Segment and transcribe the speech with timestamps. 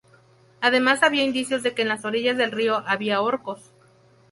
[0.61, 3.61] Además, había indicios de que en las orillas del río había orcos.